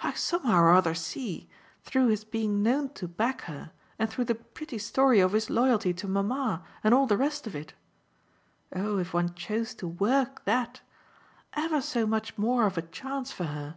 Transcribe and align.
I 0.00 0.12
somehow 0.12 0.60
or 0.60 0.74
other 0.74 0.94
see, 0.94 1.48
through 1.82 2.08
his 2.08 2.24
being 2.24 2.62
known 2.62 2.90
to 2.90 3.08
back 3.08 3.40
her 3.44 3.72
and 3.98 4.10
through 4.10 4.26
the 4.26 4.34
pretty 4.34 4.76
story 4.76 5.18
of 5.20 5.32
his 5.32 5.48
loyalty 5.48 5.94
to 5.94 6.06
mamma 6.06 6.62
and 6.84 6.92
all 6.92 7.06
the 7.06 7.16
rest 7.16 7.46
of 7.46 7.56
it 7.56 7.72
(oh 8.76 8.98
if 8.98 9.14
one 9.14 9.32
chose 9.32 9.74
to 9.76 9.88
WORK 9.88 10.44
that!) 10.44 10.82
ever 11.54 11.80
so 11.80 12.06
much 12.06 12.36
more 12.36 12.66
of 12.66 12.76
a 12.76 12.82
chance 12.82 13.32
for 13.32 13.44
her." 13.44 13.76